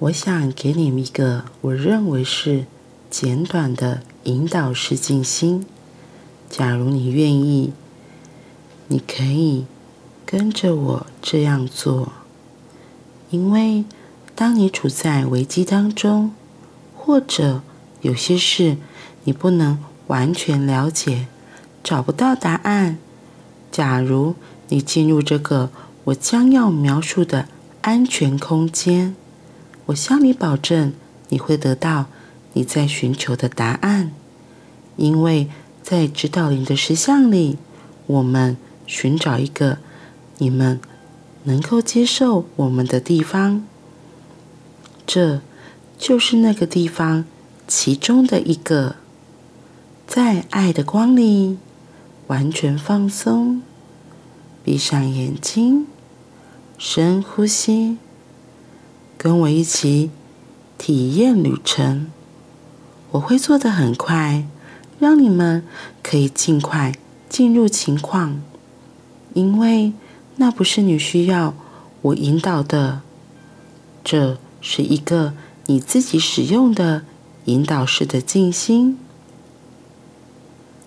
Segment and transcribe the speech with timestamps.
[0.00, 2.64] 我想给你们一个我认为是
[3.10, 5.66] 简短的引导式静心。
[6.48, 7.74] 假如你愿意，
[8.88, 9.66] 你可以
[10.24, 12.12] 跟着我这样做。
[13.28, 13.84] 因为
[14.34, 16.32] 当你处在危机当中，
[16.96, 17.60] 或者
[18.00, 18.78] 有些事
[19.24, 21.26] 你不能完全了解，
[21.84, 22.96] 找不到答案。
[23.70, 24.34] 假如
[24.70, 25.68] 你进入这个
[26.04, 27.48] 我将要描述的
[27.82, 29.14] 安全空间，
[29.90, 30.92] 我向你保证，
[31.30, 32.06] 你会得到
[32.52, 34.12] 你在寻求的答案。
[34.96, 35.48] 因为
[35.82, 37.58] 在指导灵的石像里，
[38.06, 39.78] 我们寻找一个
[40.38, 40.80] 你们
[41.44, 43.66] 能够接受我们的地方，
[45.06, 45.40] 这
[45.98, 47.24] 就是那个地方
[47.66, 48.96] 其中的一个。
[50.06, 51.56] 在爱的光里，
[52.26, 53.62] 完全放松，
[54.64, 55.86] 闭上眼睛，
[56.76, 57.98] 深呼吸，
[59.22, 60.10] 跟我一起
[60.78, 62.10] 体验旅程。
[63.10, 64.46] 我会做得很快，
[64.98, 65.62] 让你们
[66.02, 66.94] 可以尽快
[67.28, 68.40] 进入情况，
[69.34, 69.92] 因为
[70.36, 71.52] 那不是你需要
[72.00, 73.02] 我引导的，
[74.02, 75.34] 这是一个
[75.66, 77.02] 你自己使用的
[77.44, 78.96] 引导式的静心。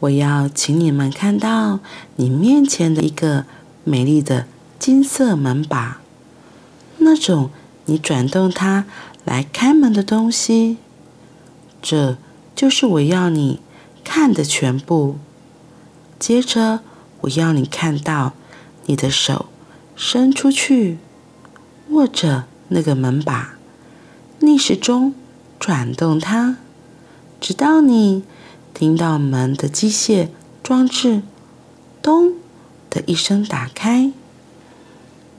[0.00, 1.80] 我要请你们看到
[2.16, 3.44] 你面前的一个
[3.84, 4.46] 美丽的
[4.78, 6.00] 金色门把，
[6.96, 7.50] 那种
[7.86, 8.86] 你转动它
[9.24, 10.78] 来开门的东西，
[11.82, 12.16] 这
[12.54, 13.60] 就是我要你
[14.02, 15.16] 看的全部。
[16.18, 16.80] 接着，
[17.22, 18.32] 我要你看到
[18.86, 19.46] 你的手
[19.94, 20.98] 伸出去，
[21.90, 23.56] 握着那个门把，
[24.40, 25.14] 逆时钟
[25.58, 26.56] 转动它，
[27.40, 28.24] 直到你。
[28.76, 31.22] 听到门的机械装置
[32.02, 32.34] “咚”
[32.90, 34.10] 的一声打开。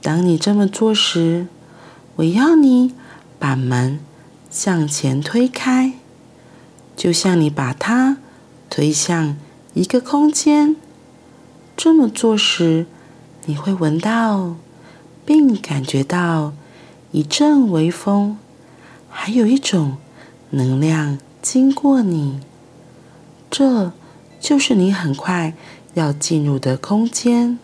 [0.01, 1.47] 当你这么做时，
[2.17, 2.93] 我要你
[3.37, 3.99] 把门
[4.49, 5.93] 向前推开，
[6.95, 8.17] 就像你把它
[8.69, 9.35] 推向
[9.73, 10.77] 一个空间。
[11.75, 12.85] 这么做时，
[13.45, 14.55] 你会闻到
[15.25, 16.53] 并感觉到
[17.11, 18.37] 一阵微风，
[19.09, 19.97] 还有一种
[20.51, 22.39] 能量经过你。
[23.51, 23.91] 这
[24.39, 25.53] 就是你很快
[25.95, 27.59] 要进入的空间。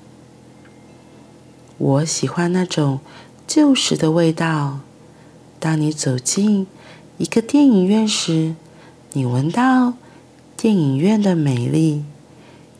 [1.78, 3.00] 我喜欢那种
[3.53, 4.79] 旧时的味道。
[5.59, 6.67] 当你走进
[7.17, 8.56] 一个电影院时，
[9.12, 9.95] 你闻到
[10.56, 12.06] 电影院的美丽，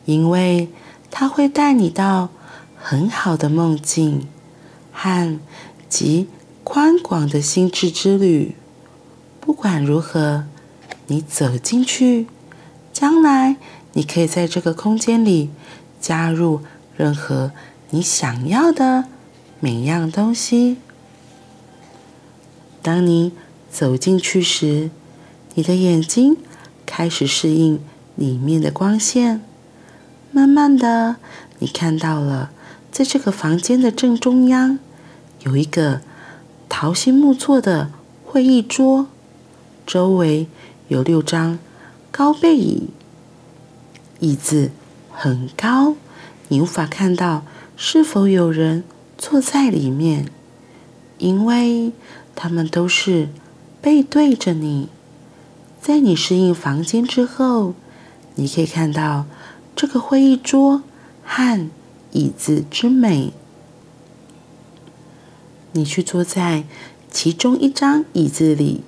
[0.06, 0.70] 因为
[1.10, 2.30] 它会带你到
[2.74, 4.26] 很好的梦境
[4.90, 5.38] 和
[5.90, 6.26] 极
[6.64, 8.56] 宽广的心智之旅。
[9.40, 10.46] 不管如何，
[11.08, 12.28] 你走进去。
[12.94, 13.56] 将来，
[13.92, 15.50] 你可以在这个空间里
[16.00, 16.62] 加入
[16.96, 17.52] 任何
[17.90, 19.04] 你想要的
[19.64, 20.78] 每样东西。
[22.82, 23.30] 当你
[23.70, 24.90] 走进去时，
[25.54, 26.36] 你的眼睛
[26.84, 27.78] 开始适应
[28.16, 29.40] 里面的光线。
[30.32, 31.14] 慢慢的，
[31.60, 32.50] 你看到了，
[32.90, 34.80] 在这个房间的正中央
[35.44, 36.00] 有一个
[36.68, 37.92] 桃心木做的
[38.24, 39.06] 会议桌，
[39.86, 40.48] 周围
[40.88, 41.60] 有六张。
[42.10, 42.88] 高背椅，
[44.18, 44.72] 椅子
[45.12, 45.94] 很高，
[46.48, 47.44] 你无法看到
[47.76, 48.82] 是否有人
[49.22, 50.26] 坐在里面，
[51.18, 51.92] 因为
[52.34, 53.28] 他们都是
[53.80, 54.88] 背对着你。
[55.80, 57.74] 在你适应房间之后，
[58.34, 59.26] 你可以看到
[59.76, 60.82] 这个会议桌
[61.24, 61.70] 和
[62.10, 63.32] 椅子之美。
[65.70, 66.64] 你去坐在
[67.08, 68.82] 其中一张椅子里，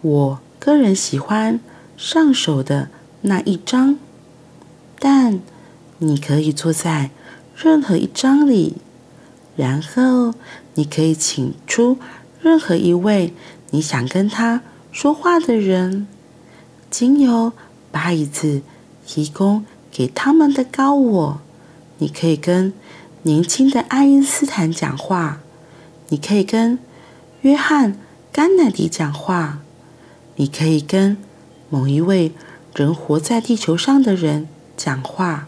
[0.00, 0.40] 我。
[0.58, 1.60] 个人喜欢
[1.94, 2.88] 上手的
[3.20, 3.98] 那一张，
[4.98, 5.42] 但
[5.98, 7.10] 你可以坐在
[7.56, 8.76] 任何一张里，
[9.56, 10.34] 然后
[10.74, 11.98] 你可以请出
[12.40, 13.32] 任何一位
[13.70, 16.06] 你想跟他说话的人，
[16.90, 17.52] 经由
[17.90, 18.62] 把椅子
[19.06, 21.40] 提供给他们的高我，
[21.98, 22.72] 你可以跟
[23.22, 25.40] 年轻的爱因斯坦讲话，
[26.08, 26.78] 你可以跟
[27.42, 27.98] 约翰
[28.32, 29.60] 甘乃迪讲话。
[30.36, 31.16] 你可以跟
[31.70, 32.32] 某一位
[32.74, 35.46] 人活在地球上的人讲话，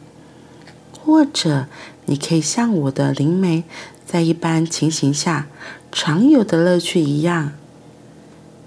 [0.97, 1.67] 或者
[2.07, 3.65] 你可以像我的灵媒
[4.05, 5.47] 在一般情形下
[5.93, 7.53] 常有的乐趣一样，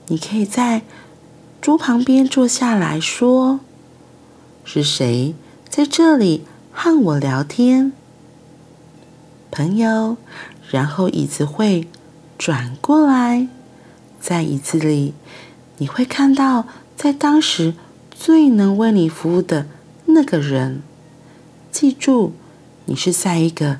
[0.07, 0.83] 你可以在
[1.61, 3.59] 桌旁边坐下来说
[4.63, 5.35] ：“是谁
[5.67, 7.91] 在这里和我聊天？”
[9.51, 10.17] 朋友，
[10.69, 11.87] 然后椅子会
[12.37, 13.47] 转过来，
[14.19, 15.13] 在椅子里。
[15.77, 17.73] 你会看到，在当时
[18.11, 19.65] 最能为你服务的
[20.05, 20.81] 那个人。
[21.71, 22.33] 记住，
[22.89, 23.77] 你是在一个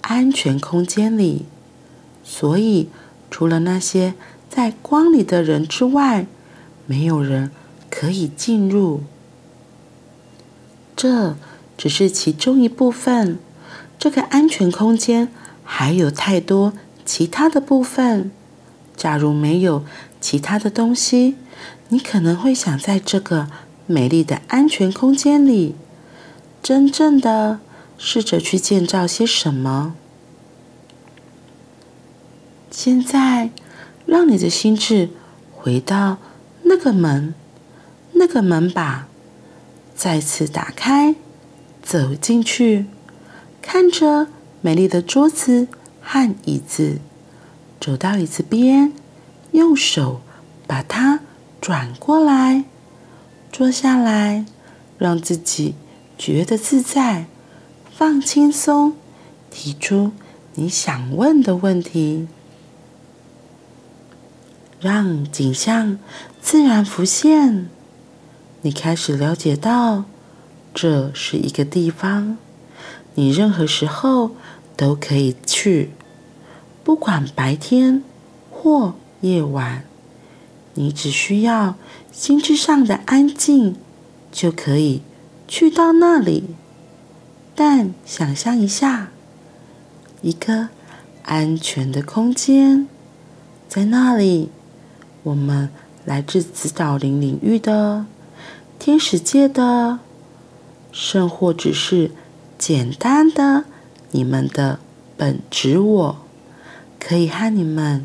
[0.00, 1.44] 安全空间里，
[2.24, 2.88] 所以
[3.30, 4.14] 除了那些
[4.48, 6.26] 在光里的人之外，
[6.86, 7.50] 没有人
[7.90, 9.02] 可以进入。
[10.96, 11.36] 这
[11.76, 13.38] 只是其中一部分，
[13.98, 15.28] 这个安全空间
[15.62, 16.72] 还有太多
[17.04, 18.30] 其他的部分。
[18.96, 19.84] 假如没有
[20.18, 21.34] 其他的东西，
[21.90, 23.48] 你可能会想在这个
[23.86, 25.74] 美丽的安全空间里，
[26.62, 27.60] 真正的
[27.98, 29.94] 试着去建造些什么。
[32.70, 33.50] 现在，
[34.04, 35.08] 让你的心智
[35.52, 36.18] 回到
[36.64, 37.34] 那个门，
[38.12, 39.08] 那个门把，
[39.94, 41.14] 再次打开，
[41.82, 42.86] 走进去，
[43.62, 44.26] 看着
[44.60, 45.68] 美丽的桌子
[46.02, 46.98] 和椅子。
[47.80, 48.92] 走到椅子边，
[49.52, 50.20] 用手
[50.66, 51.20] 把它
[51.60, 52.64] 转过来，
[53.52, 54.44] 坐下来，
[54.98, 55.74] 让自己
[56.18, 57.26] 觉得自在，
[57.98, 58.94] 放轻松，
[59.50, 60.12] 提出
[60.56, 62.28] 你想问的问题，
[64.78, 65.98] 让景象
[66.42, 67.70] 自然浮现。
[68.60, 70.04] 你开始了解到，
[70.74, 72.36] 这是一个地方，
[73.14, 74.32] 你任何时候
[74.76, 75.92] 都可以去。
[76.84, 78.02] 不管白天
[78.50, 79.84] 或夜晚，
[80.74, 81.76] 你只需要
[82.12, 83.74] 心智上的安静，
[84.30, 85.00] 就可以
[85.48, 86.44] 去到那里。
[87.56, 89.08] 但想象一下，
[90.20, 90.68] 一个
[91.22, 92.86] 安全的空间，
[93.66, 94.50] 在那里，
[95.22, 95.70] 我们
[96.04, 98.04] 来自紫岛灵领域的、
[98.78, 100.00] 天使界的，
[100.92, 102.10] 甚或只是
[102.58, 103.64] 简单的
[104.10, 104.78] 你们的
[105.16, 106.18] 本质我。
[106.98, 108.04] 可以和你们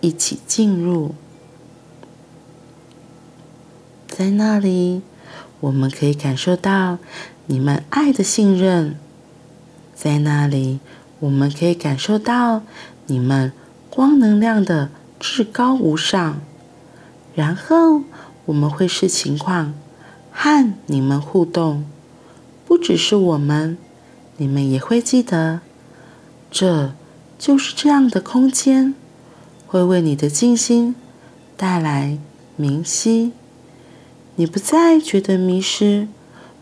[0.00, 1.14] 一起进入，
[4.08, 5.02] 在那里，
[5.60, 6.98] 我们可以感受到
[7.46, 8.94] 你们爱的信任；
[9.94, 10.80] 在那里，
[11.20, 12.62] 我们可以感受到
[13.06, 13.52] 你们
[13.90, 16.40] 光能量的至高无上。
[17.34, 18.02] 然后，
[18.46, 19.74] 我们会视情况
[20.30, 21.84] 和你们互动，
[22.66, 23.78] 不只是我们，
[24.36, 25.60] 你们也会记得
[26.50, 26.92] 这。
[27.38, 28.96] 就是这样的空间，
[29.68, 30.96] 会为你的静心
[31.56, 32.18] 带来
[32.56, 33.30] 明晰。
[34.40, 36.06] 你不再觉得迷失，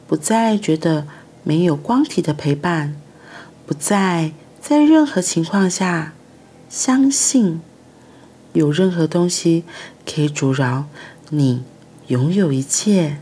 [0.06, 1.06] 不再觉得
[1.42, 2.96] 没有光体的陪伴，
[3.66, 4.32] 不再
[4.62, 6.14] 在任何情况下
[6.70, 7.60] 相信
[8.54, 9.64] 有任何东西
[10.06, 10.86] 可以阻挠
[11.28, 11.64] 你
[12.06, 13.18] 拥有一切。